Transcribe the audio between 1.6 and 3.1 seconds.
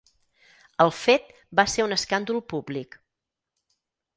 ser un escàndol públic.